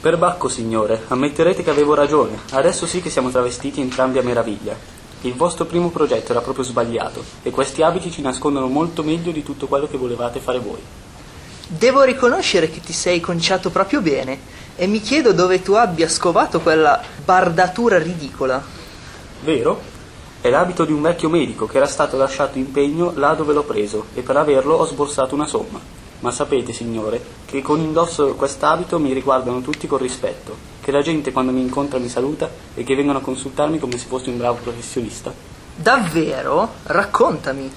Perbacco, 0.00 0.48
signore, 0.48 1.02
ammetterete 1.08 1.62
che 1.62 1.68
avevo 1.68 1.92
ragione. 1.92 2.38
Adesso 2.52 2.86
sì 2.86 3.02
che 3.02 3.10
siamo 3.10 3.28
travestiti 3.28 3.82
entrambi 3.82 4.16
a 4.16 4.22
meraviglia. 4.22 4.74
Il 5.20 5.34
vostro 5.34 5.66
primo 5.66 5.90
progetto 5.90 6.32
era 6.32 6.40
proprio 6.40 6.64
sbagliato 6.64 7.22
e 7.42 7.50
questi 7.50 7.82
abiti 7.82 8.10
ci 8.10 8.22
nascondono 8.22 8.66
molto 8.68 9.02
meglio 9.02 9.30
di 9.30 9.42
tutto 9.42 9.66
quello 9.66 9.86
che 9.86 9.98
volevate 9.98 10.40
fare 10.40 10.58
voi. 10.58 10.80
Devo 11.66 12.02
riconoscere 12.02 12.70
che 12.70 12.80
ti 12.80 12.94
sei 12.94 13.20
conciato 13.20 13.68
proprio 13.68 14.00
bene 14.00 14.38
e 14.74 14.86
mi 14.86 15.02
chiedo 15.02 15.34
dove 15.34 15.60
tu 15.60 15.74
abbia 15.74 16.08
scovato 16.08 16.60
quella 16.60 17.02
bardatura 17.22 17.98
ridicola. 17.98 18.64
Vero? 19.44 19.82
È 20.40 20.48
l'abito 20.48 20.86
di 20.86 20.92
un 20.92 21.02
vecchio 21.02 21.28
medico 21.28 21.66
che 21.66 21.76
era 21.76 21.86
stato 21.86 22.16
lasciato 22.16 22.56
in 22.56 22.72
pegno 22.72 23.12
là 23.16 23.34
dove 23.34 23.52
l'ho 23.52 23.64
preso 23.64 24.06
e 24.14 24.22
per 24.22 24.38
averlo 24.38 24.76
ho 24.76 24.86
sborsato 24.86 25.34
una 25.34 25.46
somma. 25.46 25.99
Ma 26.20 26.30
sapete, 26.30 26.72
signore, 26.72 27.22
che 27.46 27.62
con 27.62 27.80
indosso 27.80 28.34
quest'abito 28.34 28.98
mi 28.98 29.12
riguardano 29.12 29.62
tutti 29.62 29.86
con 29.86 29.98
rispetto, 29.98 30.54
che 30.82 30.90
la 30.90 31.00
gente 31.00 31.32
quando 31.32 31.50
mi 31.50 31.62
incontra 31.62 31.98
mi 31.98 32.08
saluta 32.08 32.50
e 32.74 32.84
che 32.84 32.94
vengono 32.94 33.18
a 33.18 33.22
consultarmi 33.22 33.78
come 33.78 33.96
se 33.96 34.06
fossi 34.06 34.28
un 34.28 34.36
bravo 34.36 34.58
professionista. 34.62 35.32
Davvero? 35.74 36.68
Raccontami. 36.82 37.70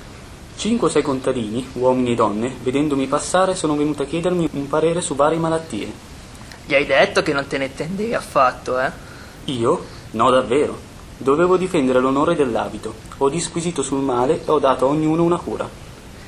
Cinque 0.58 0.88
o 0.88 0.92
sei 0.92 1.02
contadini, 1.02 1.68
uomini 1.74 2.12
e 2.12 2.16
donne, 2.16 2.54
vedendomi 2.62 3.08
passare 3.08 3.56
sono 3.56 3.78
venuti 3.78 4.02
a 4.02 4.06
chiedermi 4.06 4.50
un 4.52 4.68
parere 4.68 5.00
su 5.00 5.16
varie 5.16 5.40
malattie. 5.40 5.92
Gli 6.66 6.74
hai 6.76 6.86
detto 6.86 7.24
che 7.24 7.34
non 7.34 7.48
te 7.48 7.58
ne 7.58 7.66
intendevi 7.66 8.14
affatto, 8.14 8.78
eh? 8.78 8.92
Io? 9.46 9.86
No, 10.12 10.30
davvero. 10.30 10.78
Dovevo 11.18 11.56
difendere 11.56 12.00
l'onore 12.00 12.36
dell'abito. 12.36 12.94
Ho 13.20 13.30
disquisito 13.30 13.82
sul 13.82 14.02
male 14.02 14.44
e 14.46 14.52
ho 14.52 14.60
dato 14.60 14.86
a 14.86 14.90
ognuno 14.90 15.24
una 15.24 15.38
cura. 15.38 15.83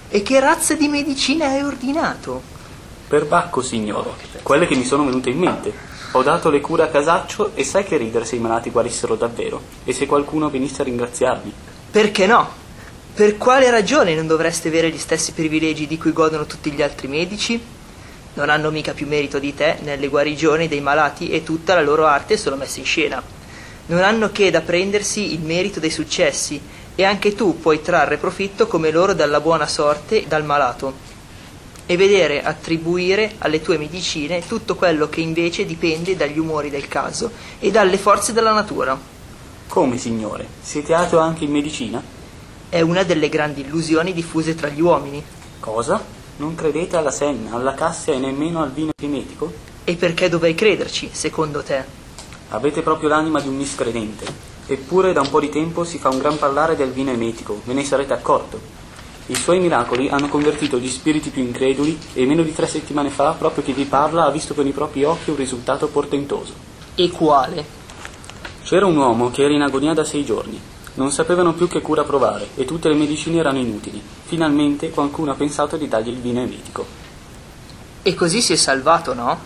E 0.10 0.22
che 0.22 0.40
razza 0.40 0.76
di 0.76 0.88
medicina 0.88 1.48
hai 1.48 1.64
ordinato? 1.64 2.42
Per 3.08 3.26
Bacco, 3.26 3.62
signore, 3.62 4.12
quelle 4.44 4.68
che 4.68 4.76
mi 4.76 4.86
sono 4.86 5.04
venute 5.04 5.30
in 5.30 5.38
mente. 5.38 5.74
Ho 6.12 6.24
dato 6.24 6.50
le 6.50 6.62
cure 6.62 6.84
a 6.84 6.88
casaccio 6.88 7.52
e 7.56 7.64
sai 7.64 7.84
che 7.84 7.98
ridere 7.98 8.24
se 8.24 8.36
i 8.36 8.40
malati 8.40 8.70
guarissero 8.70 9.16
davvero 9.16 9.62
e 9.84 9.94
se 9.94 10.06
qualcuno 10.06 10.50
venisse 10.50 10.82
a 10.82 10.86
ringraziarmi. 10.86 11.54
Perché 11.92 12.26
no? 12.26 12.50
Per 13.14 13.38
quale 13.38 13.70
ragione 13.70 14.16
non 14.16 14.28
dovresti 14.28 14.68
avere 14.68 14.90
gli 14.90 14.98
stessi 14.98 15.34
privilegi 15.34 15.88
di 15.88 15.98
cui 15.98 16.14
godono 16.14 16.46
tutti 16.46 16.72
gli 16.72 16.82
altri 16.82 17.08
medici? 17.08 17.62
Non 18.36 18.50
hanno 18.50 18.72
mica 18.72 18.94
più 18.94 19.08
merito 19.08 19.40
di 19.40 19.54
te 19.54 19.78
nelle 19.82 20.08
guarigioni 20.08 20.68
dei 20.68 20.82
malati 20.82 21.30
e 21.30 21.44
tutta 21.44 21.74
la 21.74 21.82
loro 21.82 22.06
arte 22.06 22.36
è 22.36 22.38
solo 22.38 22.56
messa 22.56 22.80
in 22.80 22.86
scena. 22.86 23.22
Non 23.88 24.04
hanno 24.04 24.32
che 24.32 24.52
da 24.52 24.62
prendersi 24.62 25.34
il 25.34 25.42
merito 25.42 25.80
dei 25.80 25.92
successi 25.92 26.62
e 26.96 27.04
anche 27.04 27.36
tu 27.36 27.60
puoi 27.60 27.82
trarre 27.82 28.18
profitto 28.18 28.68
come 28.68 28.92
loro 28.92 29.14
dalla 29.14 29.42
buona 29.42 29.68
sorte 29.68 30.26
dal 30.28 30.46
malato 30.46 31.14
e 31.86 31.98
vedere 31.98 32.42
attribuire 32.42 33.36
alle 33.40 33.62
tue 33.62 33.78
medicine 33.78 34.46
tutto 34.48 34.76
quello 34.76 35.08
che 35.08 35.22
invece 35.22 35.66
dipende 35.66 36.16
dagli 36.16 36.40
umori 36.40 36.70
del 36.70 36.88
caso 36.88 37.32
e 37.60 37.70
dalle 37.70 37.98
forze 37.98 38.34
della 38.34 38.54
natura. 38.54 38.98
Come, 39.68 39.98
signore? 39.98 40.48
Siete 40.62 40.94
ateo 40.94 41.20
anche 41.20 41.44
in 41.44 41.52
medicina? 41.52 42.02
È 42.70 42.82
una 42.82 43.04
delle 43.04 43.30
grandi 43.30 43.62
illusioni 43.62 44.14
diffuse 44.14 44.56
tra 44.56 44.70
gli 44.70 44.82
uomini. 44.82 45.24
Cosa? 45.60 46.02
Non 46.38 46.56
credete 46.56 46.98
alla 46.98 47.12
senna, 47.12 47.56
alla 47.56 47.74
cassia 47.74 48.14
e 48.14 48.20
nemmeno 48.20 48.62
al 48.62 48.72
vino 48.72 48.92
emetico? 49.00 49.52
E 49.84 49.96
perché 49.96 50.28
dovrei 50.30 50.56
crederci, 50.56 51.10
secondo 51.12 51.62
te? 51.62 51.84
Avete 52.50 52.82
proprio 52.82 53.10
l'anima 53.10 53.40
di 53.40 53.48
un 53.48 53.56
miscredente. 53.56 54.55
Eppure 54.68 55.14
da 55.14 55.22
un 55.22 55.30
po' 55.30 55.40
di 55.40 55.50
tempo 55.50 55.84
si 55.84 56.00
fa 56.00 56.10
un 56.10 56.18
gran 56.18 56.40
parlare 56.40 56.76
del 56.76 56.92
vino 56.92 57.12
emetico, 57.12 57.62
ve 57.66 57.74
ne 57.74 57.84
sarete 57.84 58.14
accorto. 58.14 58.60
I 59.28 59.36
suoi 59.36 59.60
miracoli 59.60 60.10
hanno 60.10 60.28
convertito 60.28 60.78
gli 60.78 60.90
spiriti 60.90 61.30
più 61.30 61.44
increduli 61.44 62.00
e 62.14 62.26
meno 62.26 62.42
di 62.42 62.54
tre 62.54 62.66
settimane 62.66 63.10
fa, 63.10 63.32
proprio 63.32 63.64
chi 63.64 63.74
vi 63.74 63.86
parla 63.86 64.26
ha 64.26 64.32
visto 64.32 64.54
con 64.54 64.66
i 64.66 64.72
propri 64.72 65.04
occhi 65.04 65.30
un 65.30 65.36
risultato 65.36 65.88
portentoso. 65.88 66.54
E 66.96 67.10
quale? 67.12 67.66
C'era 68.64 68.88
un 68.88 68.98
uomo 68.98 69.30
che 69.30 69.44
era 69.44 69.54
in 69.54 69.62
agonia 69.62 69.94
da 69.94 70.04
sei 70.04 70.26
giorni. 70.26 70.60
Non 70.96 71.12
sapevano 71.12 71.54
più 71.54 71.68
che 71.68 71.82
cura 71.82 72.04
provare 72.04 72.50
e 72.56 72.66
tutte 72.66 72.90
le 72.90 72.96
medicine 72.96 73.38
erano 73.38 73.60
inutili. 73.60 74.02
Finalmente 74.26 74.90
qualcuno 74.90 75.32
ha 75.32 75.36
pensato 75.36 75.78
di 75.78 75.88
dargli 75.88 76.10
il 76.10 76.18
vino 76.18 76.40
emetico. 76.40 76.86
E 78.02 78.14
così 78.16 78.42
si 78.42 78.54
è 78.54 78.56
salvato, 78.56 79.14
no? 79.14 79.38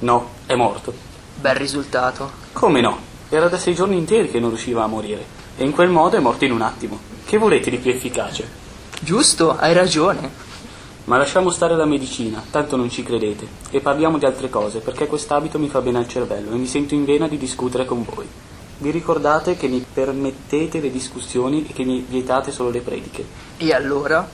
No, 0.00 0.30
è 0.46 0.54
morto. 0.54 0.92
Bel 1.34 1.54
risultato. 1.54 2.30
Come 2.52 2.80
no? 2.80 3.14
Era 3.28 3.48
da 3.48 3.58
sei 3.58 3.74
giorni 3.74 3.96
interi 3.96 4.30
che 4.30 4.38
non 4.38 4.50
riusciva 4.50 4.84
a 4.84 4.86
morire, 4.86 5.24
e 5.56 5.64
in 5.64 5.72
quel 5.72 5.88
modo 5.88 6.16
è 6.16 6.20
morto 6.20 6.44
in 6.44 6.52
un 6.52 6.62
attimo. 6.62 6.98
Che 7.24 7.38
volete 7.38 7.70
di 7.70 7.78
più 7.78 7.90
efficace? 7.90 8.48
Giusto, 9.00 9.56
hai 9.56 9.72
ragione. 9.72 10.30
Ma 11.06 11.16
lasciamo 11.16 11.50
stare 11.50 11.74
la 11.74 11.86
medicina, 11.86 12.42
tanto 12.50 12.76
non 12.76 12.88
ci 12.88 13.02
credete, 13.02 13.46
e 13.70 13.80
parliamo 13.80 14.18
di 14.18 14.26
altre 14.26 14.48
cose, 14.48 14.78
perché 14.78 15.08
quest'abito 15.08 15.58
mi 15.58 15.68
fa 15.68 15.80
bene 15.80 15.98
al 15.98 16.08
cervello 16.08 16.52
e 16.52 16.56
mi 16.56 16.66
sento 16.66 16.94
in 16.94 17.04
vena 17.04 17.26
di 17.26 17.36
discutere 17.36 17.84
con 17.84 18.04
voi. 18.04 18.26
Vi 18.78 18.90
ricordate 18.90 19.56
che 19.56 19.66
mi 19.66 19.84
permettete 19.92 20.80
le 20.80 20.90
discussioni 20.90 21.66
e 21.68 21.72
che 21.72 21.84
mi 21.84 22.04
vietate 22.06 22.52
solo 22.52 22.70
le 22.70 22.80
prediche? 22.80 23.24
E 23.56 23.72
allora? 23.72 24.28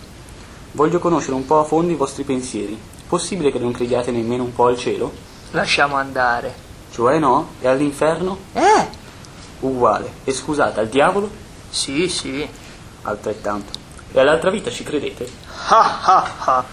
Voglio 0.73 0.99
conoscere 0.99 1.35
un 1.35 1.47
po' 1.47 1.61
a 1.61 1.65
fondo 1.65 1.93
i 1.93 1.97
vostri 1.97 2.25
pensieri. 2.25 2.79
Possibile 3.07 3.53
che 3.53 3.59
non 3.59 3.73
crediate 3.73 4.11
nemmeno 4.11 4.43
un 4.43 4.53
po' 4.53 4.67
al 4.67 4.77
cielo? 4.77 5.13
Lasciamo 5.53 5.97
andare. 5.97 6.72
Cioè 6.93 7.19
no? 7.19 7.55
E 7.61 7.69
all'inferno? 7.69 8.39
Eh! 8.53 8.89
Uguale. 9.61 10.13
E 10.25 10.33
scusate, 10.33 10.81
al 10.81 10.89
diavolo? 10.89 11.31
Sì, 11.71 12.09
sì. 12.09 12.47
Altrettanto. 13.03 13.73
E 14.13 14.21
all'altra 14.21 14.51
vita 14.51 14.71
ci 14.71 14.85
credete? 14.85 15.27
Ah 15.69 16.01
ah 16.03 16.31
ah. 16.39 16.65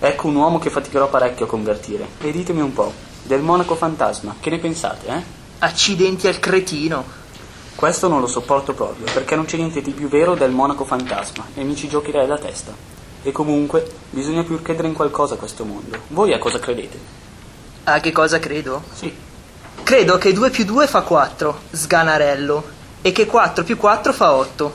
Ecco 0.00 0.26
un 0.26 0.34
uomo 0.34 0.58
che 0.58 0.70
faticherò 0.70 1.08
parecchio 1.08 1.46
a 1.46 1.48
convertire. 1.48 2.06
E 2.20 2.32
ditemi 2.32 2.60
un 2.60 2.72
po', 2.72 2.92
del 3.22 3.40
monaco 3.40 3.76
fantasma, 3.76 4.34
che 4.40 4.50
ne 4.50 4.58
pensate, 4.58 5.06
eh? 5.06 5.22
Accidenti 5.60 6.26
al 6.26 6.40
cretino. 6.40 7.04
Questo 7.76 8.08
non 8.08 8.20
lo 8.20 8.26
sopporto 8.26 8.74
proprio, 8.74 9.06
perché 9.12 9.36
non 9.36 9.44
c'è 9.44 9.56
niente 9.56 9.80
di 9.80 9.92
più 9.92 10.08
vero 10.08 10.34
del 10.34 10.50
monaco 10.50 10.84
fantasma, 10.84 11.46
e 11.54 11.62
mi 11.62 11.76
ci 11.76 11.88
giocherei 11.88 12.26
la 12.26 12.38
testa. 12.38 12.72
E 13.22 13.30
comunque, 13.30 13.88
bisogna 14.10 14.42
più 14.42 14.60
credere 14.62 14.88
in 14.88 14.94
qualcosa 14.94 15.34
a 15.34 15.38
questo 15.38 15.64
mondo. 15.64 15.96
Voi 16.08 16.32
a 16.32 16.38
cosa 16.38 16.58
credete? 16.58 16.98
A 17.84 18.00
che 18.00 18.10
cosa 18.10 18.38
credo? 18.38 18.82
Sì. 18.92 19.26
Credo 19.88 20.18
che 20.18 20.34
2 20.34 20.50
più 20.50 20.66
2 20.66 20.86
fa 20.86 21.00
4, 21.00 21.60
sganarello, 21.70 22.62
e 23.00 23.10
che 23.10 23.24
4 23.24 23.64
più 23.64 23.78
4 23.78 24.12
fa 24.12 24.34
8. 24.34 24.72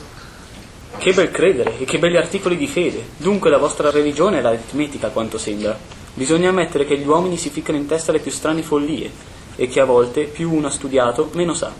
Che 0.98 1.12
bel 1.12 1.30
credere 1.30 1.78
e 1.78 1.84
che 1.84 2.00
belli 2.00 2.16
articoli 2.16 2.56
di 2.56 2.66
fede. 2.66 3.10
Dunque 3.18 3.48
la 3.48 3.58
vostra 3.58 3.92
religione 3.92 4.38
è 4.38 4.40
l'aritmetica, 4.40 5.10
quanto 5.10 5.38
sembra. 5.38 5.78
Bisogna 6.14 6.48
ammettere 6.48 6.84
che 6.84 6.98
gli 6.98 7.06
uomini 7.06 7.36
si 7.36 7.48
ficcano 7.48 7.78
in 7.78 7.86
testa 7.86 8.10
le 8.10 8.18
più 8.18 8.32
strane 8.32 8.64
follie 8.64 9.08
e 9.54 9.68
che 9.68 9.78
a 9.78 9.84
volte 9.84 10.24
più 10.24 10.52
uno 10.52 10.66
ha 10.66 10.70
studiato, 10.70 11.30
meno 11.34 11.54
sa. 11.54 11.70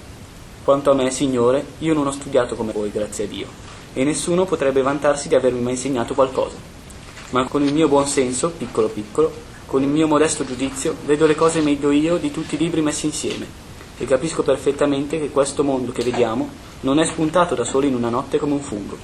Quanto 0.63 0.93
a 0.93 0.95
me, 0.95 1.11
signore, 1.11 1.65
io 1.79 1.93
non 1.93 2.07
ho 2.07 2.13
studiato 2.13 2.55
come 2.55 2.71
voi, 2.71 2.93
grazie 2.93 3.25
a 3.25 3.27
Dio, 3.27 3.49
e 3.95 4.05
nessuno 4.05 4.45
potrebbe 4.45 4.81
vantarsi 4.81 5.27
di 5.27 5.35
avermi 5.35 5.59
mai 5.59 5.73
insegnato 5.73 6.15
qualcosa. 6.15 6.55
Ma 7.31 7.49
con 7.49 7.65
il 7.65 7.75
mio 7.75 7.89
buon 7.89 8.07
senso, 8.07 8.51
piccolo 8.51 8.87
piccolo, 8.87 9.54
con 9.67 9.83
il 9.83 9.89
mio 9.89 10.07
modesto 10.07 10.45
giudizio, 10.45 10.95
vedo 11.05 11.27
le 11.27 11.35
cose 11.35 11.61
meglio 11.61 11.91
io 11.91 12.17
di 12.17 12.31
tutti 12.31 12.55
i 12.55 12.59
libri 12.59 12.81
messi 12.81 13.07
insieme 13.07 13.47
e 13.97 14.05
capisco 14.07 14.43
perfettamente 14.43 15.19
che 15.19 15.31
questo 15.31 15.63
mondo 15.63 15.93
che 15.93 16.03
vediamo 16.03 16.49
non 16.81 16.99
è 16.99 17.07
spuntato 17.07 17.55
da 17.55 17.65
solo 17.65 17.87
in 17.87 17.95
una 17.95 18.09
notte 18.09 18.39
come 18.39 18.55
un 18.55 18.61
fungo. 18.61 18.97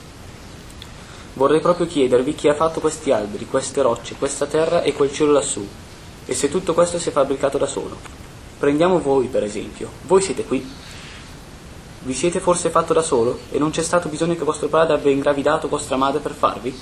Vorrei 1.34 1.60
proprio 1.60 1.86
chiedervi 1.86 2.34
chi 2.34 2.48
ha 2.48 2.54
fatto 2.54 2.80
questi 2.80 3.12
alberi, 3.12 3.46
queste 3.46 3.82
rocce, 3.82 4.16
questa 4.16 4.46
terra 4.46 4.82
e 4.82 4.92
quel 4.92 5.12
cielo 5.12 5.32
lassù, 5.32 5.66
e 6.26 6.34
se 6.34 6.50
tutto 6.50 6.74
questo 6.74 6.98
si 6.98 7.08
è 7.08 7.12
fabbricato 7.12 7.56
da 7.56 7.66
solo. 7.66 7.96
Prendiamo 8.58 8.98
voi, 8.98 9.26
per 9.28 9.42
esempio. 9.42 9.88
Voi 10.06 10.20
siete 10.20 10.44
qui. 10.44 10.68
Vi 12.02 12.14
siete 12.14 12.40
forse 12.40 12.68
fatto 12.68 12.92
da 12.92 13.02
solo 13.02 13.38
e 13.50 13.58
non 13.58 13.70
c'è 13.70 13.82
stato 13.82 14.08
bisogno 14.08 14.34
che 14.34 14.44
vostro 14.44 14.68
padre 14.68 14.94
abbia 14.94 15.10
ingravidato 15.10 15.68
vostra 15.68 15.96
madre 15.96 16.20
per 16.20 16.32
farvi? 16.32 16.74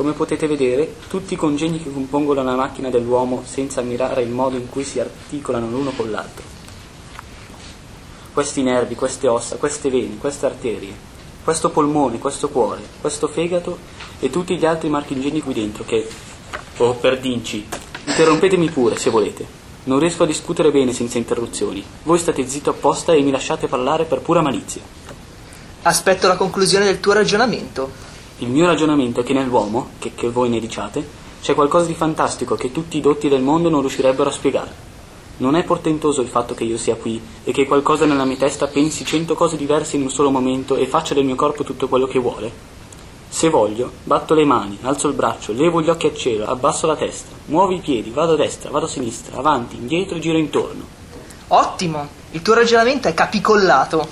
Come 0.00 0.12
potete 0.14 0.46
vedere, 0.46 0.94
tutti 1.08 1.34
i 1.34 1.36
congegni 1.36 1.82
che 1.82 1.92
compongono 1.92 2.42
la 2.42 2.54
macchina 2.54 2.88
dell'uomo 2.88 3.42
senza 3.44 3.80
ammirare 3.80 4.22
il 4.22 4.30
modo 4.30 4.56
in 4.56 4.66
cui 4.66 4.82
si 4.82 4.98
articolano 4.98 5.68
l'uno 5.68 5.90
con 5.90 6.10
l'altro. 6.10 6.42
Questi 8.32 8.62
nervi, 8.62 8.94
queste 8.94 9.28
ossa, 9.28 9.56
queste 9.56 9.90
vene, 9.90 10.16
queste 10.16 10.46
arterie, 10.46 10.94
questo 11.44 11.68
polmone, 11.68 12.18
questo 12.18 12.48
cuore, 12.48 12.80
questo 12.98 13.28
fegato 13.28 13.76
e 14.20 14.30
tutti 14.30 14.56
gli 14.56 14.64
altri 14.64 14.88
marchingegni 14.88 15.42
qui 15.42 15.52
dentro 15.52 15.84
che... 15.84 16.08
Oh, 16.78 16.94
perdinci, 16.94 17.68
interrompetemi 18.06 18.70
pure 18.70 18.96
se 18.96 19.10
volete. 19.10 19.46
Non 19.84 19.98
riesco 19.98 20.22
a 20.22 20.26
discutere 20.26 20.70
bene 20.70 20.94
senza 20.94 21.18
interruzioni. 21.18 21.84
Voi 22.04 22.18
state 22.18 22.48
zitto 22.48 22.70
apposta 22.70 23.12
e 23.12 23.20
mi 23.20 23.30
lasciate 23.30 23.68
parlare 23.68 24.04
per 24.04 24.20
pura 24.20 24.40
malizia. 24.40 24.80
Aspetto 25.82 26.26
la 26.26 26.36
conclusione 26.36 26.86
del 26.86 27.00
tuo 27.00 27.12
ragionamento. 27.12 28.08
Il 28.42 28.48
mio 28.48 28.64
ragionamento 28.64 29.20
è 29.20 29.22
che 29.22 29.34
nell'uomo, 29.34 29.90
che, 29.98 30.12
che 30.14 30.30
voi 30.30 30.48
ne 30.48 30.60
diciate, 30.60 31.06
c'è 31.42 31.54
qualcosa 31.54 31.84
di 31.84 31.92
fantastico 31.92 32.54
che 32.54 32.72
tutti 32.72 32.96
i 32.96 33.02
dotti 33.02 33.28
del 33.28 33.42
mondo 33.42 33.68
non 33.68 33.80
riuscirebbero 33.80 34.30
a 34.30 34.32
spiegare. 34.32 34.72
Non 35.38 35.56
è 35.56 35.62
portentoso 35.62 36.22
il 36.22 36.28
fatto 36.28 36.54
che 36.54 36.64
io 36.64 36.78
sia 36.78 36.96
qui 36.96 37.20
e 37.44 37.52
che 37.52 37.66
qualcosa 37.66 38.06
nella 38.06 38.24
mia 38.24 38.38
testa 38.38 38.66
pensi 38.66 39.04
cento 39.04 39.34
cose 39.34 39.58
diverse 39.58 39.96
in 39.96 40.02
un 40.04 40.10
solo 40.10 40.30
momento 40.30 40.76
e 40.76 40.86
faccia 40.86 41.12
del 41.12 41.26
mio 41.26 41.34
corpo 41.34 41.64
tutto 41.64 41.86
quello 41.86 42.06
che 42.06 42.18
vuole? 42.18 42.50
Se 43.28 43.50
voglio, 43.50 43.92
batto 44.04 44.32
le 44.32 44.46
mani, 44.46 44.78
alzo 44.80 45.08
il 45.08 45.14
braccio, 45.14 45.52
levo 45.52 45.82
gli 45.82 45.90
occhi 45.90 46.06
al 46.06 46.16
cielo, 46.16 46.46
abbasso 46.46 46.86
la 46.86 46.96
testa, 46.96 47.36
muovo 47.44 47.74
i 47.74 47.80
piedi, 47.80 48.08
vado 48.08 48.32
a 48.32 48.36
destra, 48.36 48.70
vado 48.70 48.86
a 48.86 48.88
sinistra, 48.88 49.36
avanti, 49.36 49.76
indietro 49.76 50.16
e 50.16 50.20
giro 50.20 50.38
intorno. 50.38 50.86
Ottimo, 51.48 52.08
il 52.30 52.40
tuo 52.40 52.54
ragionamento 52.54 53.06
è 53.06 53.12
capicollato. 53.12 54.08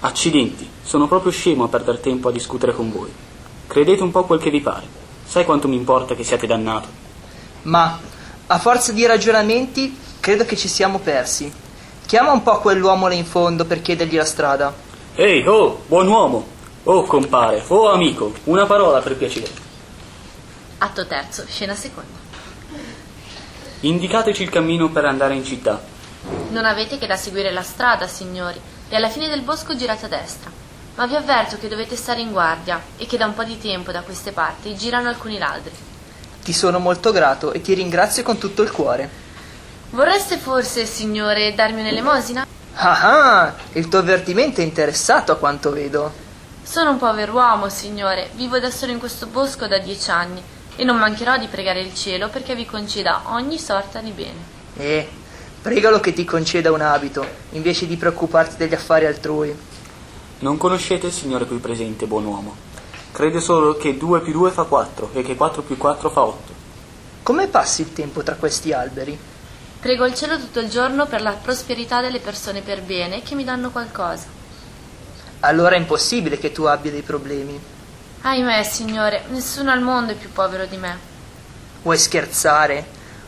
Accidenti, 0.00 0.68
sono 0.82 1.06
proprio 1.06 1.30
scemo 1.30 1.62
a 1.62 1.68
perdere 1.68 2.00
tempo 2.00 2.30
a 2.30 2.32
discutere 2.32 2.74
con 2.74 2.90
voi. 2.90 3.10
Credete 3.74 4.04
un 4.04 4.12
po' 4.12 4.22
quel 4.22 4.38
che 4.38 4.50
vi 4.50 4.60
pare. 4.60 4.86
Sai 5.26 5.44
quanto 5.44 5.66
mi 5.66 5.74
importa 5.74 6.14
che 6.14 6.22
siate 6.22 6.46
dannato? 6.46 6.86
Ma, 7.62 7.98
a 8.46 8.58
forza 8.60 8.92
di 8.92 9.04
ragionamenti, 9.04 9.98
credo 10.20 10.44
che 10.44 10.56
ci 10.56 10.68
siamo 10.68 11.00
persi. 11.00 11.52
Chiama 12.06 12.30
un 12.30 12.44
po' 12.44 12.60
quell'uomo 12.60 13.08
là 13.08 13.14
in 13.14 13.24
fondo 13.24 13.64
per 13.64 13.82
chiedergli 13.82 14.14
la 14.14 14.24
strada. 14.24 14.72
Ehi, 15.16 15.44
oh, 15.48 15.82
buon 15.88 16.06
uomo! 16.06 16.46
Oh, 16.84 17.02
compare, 17.02 17.64
oh, 17.66 17.90
amico, 17.90 18.32
una 18.44 18.64
parola 18.64 19.00
per 19.00 19.16
piacere. 19.16 19.50
Atto 20.78 21.04
terzo, 21.08 21.44
scena 21.48 21.74
seconda. 21.74 22.16
Indicateci 23.80 24.44
il 24.44 24.50
cammino 24.50 24.88
per 24.90 25.04
andare 25.04 25.34
in 25.34 25.44
città. 25.44 25.82
Non 26.50 26.64
avete 26.64 26.96
che 26.96 27.08
da 27.08 27.16
seguire 27.16 27.50
la 27.50 27.62
strada, 27.62 28.06
signori, 28.06 28.60
e 28.88 28.94
alla 28.94 29.08
fine 29.08 29.28
del 29.28 29.40
bosco 29.40 29.74
girate 29.74 30.04
a 30.04 30.08
destra. 30.08 30.53
Ma 30.96 31.06
vi 31.06 31.16
avverto 31.16 31.58
che 31.58 31.68
dovete 31.68 31.96
stare 31.96 32.20
in 32.20 32.30
guardia 32.30 32.80
e 32.96 33.06
che 33.06 33.16
da 33.16 33.26
un 33.26 33.34
po' 33.34 33.42
di 33.42 33.58
tempo 33.58 33.90
da 33.90 34.02
queste 34.02 34.30
parti 34.30 34.76
girano 34.76 35.08
alcuni 35.08 35.38
ladri. 35.38 35.72
Ti 36.42 36.52
sono 36.52 36.78
molto 36.78 37.10
grato 37.10 37.52
e 37.52 37.60
ti 37.60 37.74
ringrazio 37.74 38.22
con 38.22 38.38
tutto 38.38 38.62
il 38.62 38.70
cuore. 38.70 39.22
Vorreste 39.90 40.36
forse, 40.36 40.86
signore, 40.86 41.54
darmi 41.54 41.80
un'elemosina? 41.80 42.46
Ah 42.74 43.42
ah, 43.42 43.54
il 43.72 43.88
tuo 43.88 44.00
avvertimento 44.00 44.60
è 44.60 44.64
interessato 44.64 45.32
a 45.32 45.36
quanto 45.36 45.70
vedo. 45.70 46.12
Sono 46.62 46.90
un 46.90 46.98
pover'uomo, 46.98 47.68
signore, 47.68 48.30
vivo 48.34 48.58
da 48.58 48.70
solo 48.70 48.92
in 48.92 48.98
questo 48.98 49.26
bosco 49.26 49.66
da 49.66 49.78
dieci 49.78 50.10
anni 50.10 50.42
e 50.76 50.84
non 50.84 50.96
mancherò 50.96 51.36
di 51.38 51.46
pregare 51.46 51.80
il 51.80 51.94
cielo 51.94 52.28
perché 52.28 52.54
vi 52.54 52.66
conceda 52.66 53.22
ogni 53.26 53.58
sorta 53.58 54.00
di 54.00 54.10
bene. 54.10 54.52
Eh, 54.76 55.08
pregalo 55.60 56.00
che 56.00 56.12
ti 56.12 56.24
conceda 56.24 56.72
un 56.72 56.80
abito, 56.80 57.26
invece 57.50 57.86
di 57.86 57.96
preoccuparti 57.96 58.56
degli 58.56 58.74
affari 58.74 59.06
altrui. 59.06 59.56
Non 60.44 60.58
conoscete 60.58 61.06
il 61.06 61.12
Signore 61.14 61.46
qui 61.46 61.56
presente, 61.56 62.04
buon 62.04 62.26
uomo. 62.26 62.54
Crede 63.12 63.40
solo 63.40 63.78
che 63.78 63.96
2 63.96 64.20
più 64.20 64.34
2 64.34 64.50
fa 64.50 64.64
4 64.64 65.12
e 65.14 65.22
che 65.22 65.36
4 65.36 65.62
più 65.62 65.78
4 65.78 66.10
fa 66.10 66.20
8. 66.20 66.52
Come 67.22 67.46
passi 67.46 67.80
il 67.80 67.94
tempo 67.94 68.22
tra 68.22 68.34
questi 68.34 68.70
alberi? 68.70 69.18
Prego 69.80 70.04
il 70.04 70.14
cielo 70.14 70.38
tutto 70.38 70.60
il 70.60 70.68
giorno 70.68 71.06
per 71.06 71.22
la 71.22 71.32
prosperità 71.32 72.02
delle 72.02 72.18
persone 72.18 72.60
per 72.60 72.82
bene 72.82 73.22
che 73.22 73.34
mi 73.34 73.42
danno 73.42 73.70
qualcosa. 73.70 74.26
Allora 75.40 75.76
è 75.76 75.78
impossibile 75.78 76.36
che 76.36 76.52
tu 76.52 76.64
abbia 76.64 76.90
dei 76.90 77.00
problemi. 77.00 77.58
Ahimè, 78.20 78.62
signore, 78.64 79.24
nessuno 79.30 79.70
al 79.70 79.80
mondo 79.80 80.12
è 80.12 80.14
più 80.14 80.30
povero 80.30 80.66
di 80.66 80.76
me. 80.76 80.98
Vuoi 81.80 81.96
scherzare? 81.96 82.86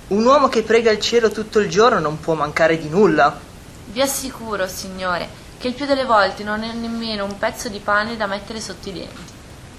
Un 0.08 0.22
uomo 0.22 0.50
che 0.50 0.62
prega 0.62 0.90
il 0.90 1.00
cielo 1.00 1.30
tutto 1.30 1.60
il 1.60 1.70
giorno 1.70 1.98
non 1.98 2.20
può 2.20 2.34
mancare 2.34 2.76
di 2.76 2.90
nulla. 2.90 3.40
Vi 3.86 4.02
assicuro, 4.02 4.68
signore, 4.68 5.44
che 5.58 5.68
il 5.68 5.74
più 5.74 5.86
delle 5.86 6.04
volte 6.04 6.44
non 6.44 6.62
è 6.62 6.72
nemmeno 6.72 7.24
un 7.24 7.38
pezzo 7.38 7.68
di 7.68 7.78
pane 7.78 8.16
da 8.16 8.26
mettere 8.26 8.60
sotto 8.60 8.88
i 8.88 8.92
denti. 8.92 9.22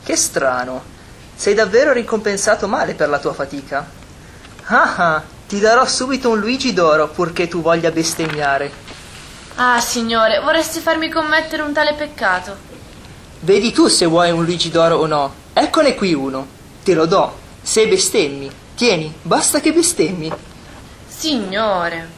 Che 0.04 0.16
strano. 0.16 0.96
Sei 1.36 1.54
davvero 1.54 1.94
ricompensato 1.94 2.68
male 2.68 2.94
per 2.96 3.10
la 3.10 3.20
tua 3.20 3.34
fatica. 3.34 3.88
Ah 4.66 4.96
ah, 4.98 5.24
ti 5.48 5.60
darò 5.60 5.86
subito 5.86 6.30
un 6.30 6.40
Luigi 6.40 6.74
d'oro 6.74 7.08
purché 7.10 7.48
tu 7.48 7.62
voglia 7.62 7.92
bestemmiare. 7.92 8.72
Ah, 9.56 9.80
signore, 9.80 10.40
vorresti 10.40 10.80
farmi 10.80 11.10
commettere 11.10 11.62
un 11.62 11.74
tale 11.74 11.94
peccato? 11.94 12.56
Vedi 13.40 13.72
tu 13.72 13.88
se 13.88 14.06
vuoi 14.06 14.32
un 14.32 14.44
Luigi 14.44 14.70
d'oro 14.70 14.98
o 14.98 15.06
no. 15.06 15.34
Eccone 15.54 15.96
qui 15.96 16.14
uno. 16.14 16.46
Te 16.84 16.94
lo 16.94 17.06
do. 17.06 17.38
Se 17.62 17.88
bestemmi. 17.88 18.50
Tieni, 18.76 19.14
basta 19.22 19.60
che 19.60 19.74
bestemmi. 19.74 20.32
Signore. 21.08 22.10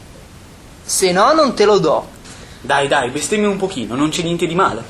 Se 0.83 1.11
no, 1.11 1.33
non 1.33 1.53
te 1.53 1.65
lo 1.65 1.79
do. 1.79 2.07
Dai, 2.61 2.87
dai, 2.87 3.09
bestemmi 3.09 3.45
un 3.45 3.57
pochino, 3.57 3.95
non 3.95 4.09
c'è 4.09 4.21
niente 4.21 4.45
di 4.45 4.55
male. 4.55 4.83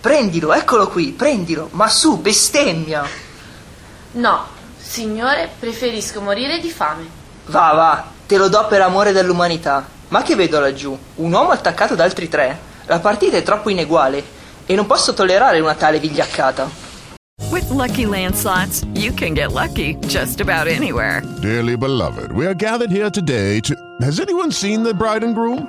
Prendilo, 0.00 0.52
eccolo 0.52 0.88
qui, 0.88 1.12
prendilo. 1.12 1.68
Ma 1.72 1.88
su, 1.88 2.18
bestemmia. 2.20 3.06
No, 4.12 4.46
signore, 4.76 5.50
preferisco 5.58 6.20
morire 6.20 6.58
di 6.58 6.70
fame. 6.70 7.06
Va, 7.46 7.72
va, 7.72 8.04
te 8.26 8.36
lo 8.36 8.48
do 8.48 8.66
per 8.66 8.80
amore 8.80 9.12
dell'umanità. 9.12 9.86
Ma 10.08 10.22
che 10.22 10.34
vedo 10.34 10.60
laggiù? 10.60 10.96
Un 11.16 11.32
uomo 11.32 11.50
attaccato 11.50 11.94
ad 11.94 12.00
altri 12.00 12.28
tre? 12.28 12.58
La 12.86 12.98
partita 12.98 13.36
è 13.36 13.42
troppo 13.42 13.70
ineguale 13.70 14.22
e 14.66 14.74
non 14.74 14.86
posso 14.86 15.14
tollerare 15.14 15.60
una 15.60 15.74
tale 15.74 15.98
vigliaccata. 15.98 16.82
With 17.50 17.70
lucky 17.70 18.04
landslots, 18.04 18.84
you 18.94 19.12
can 19.14 19.32
get 19.32 19.52
lucky 19.52 19.96
just 20.06 20.40
about 20.40 20.66
anywhere. 20.66 21.22
Dearly 21.40 21.76
beloved, 21.76 22.32
we 22.32 22.46
are 22.46 22.54
gathered 22.54 22.90
here 22.90 23.10
today 23.10 23.60
to. 23.60 23.74
Has 24.00 24.20
anyone 24.20 24.50
seen 24.50 24.82
the 24.82 24.92
bride 24.92 25.24
and 25.24 25.34
groom? 25.34 25.68